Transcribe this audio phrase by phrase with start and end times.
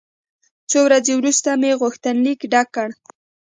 [0.69, 2.89] څو ورځې وروسته مې غوښتنلیک ډک کړ.